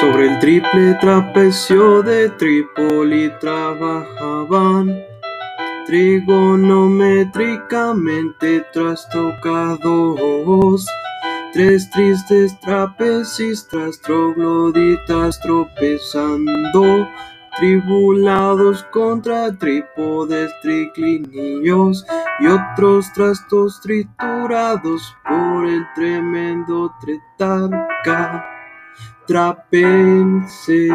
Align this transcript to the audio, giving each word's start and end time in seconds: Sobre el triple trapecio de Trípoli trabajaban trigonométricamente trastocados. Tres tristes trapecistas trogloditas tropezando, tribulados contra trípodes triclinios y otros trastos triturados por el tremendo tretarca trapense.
Sobre 0.00 0.32
el 0.32 0.38
triple 0.38 0.94
trapecio 0.94 2.02
de 2.02 2.30
Trípoli 2.30 3.30
trabajaban 3.38 4.98
trigonométricamente 5.84 8.64
trastocados. 8.72 10.86
Tres 11.52 11.90
tristes 11.90 12.58
trapecistas 12.60 14.00
trogloditas 14.00 15.38
tropezando, 15.42 17.06
tribulados 17.58 18.82
contra 18.84 19.52
trípodes 19.52 20.50
triclinios 20.62 22.06
y 22.38 22.46
otros 22.46 23.12
trastos 23.12 23.78
triturados 23.82 25.14
por 25.28 25.66
el 25.66 25.84
tremendo 25.94 26.90
tretarca 27.02 28.59
trapense. 29.26 30.88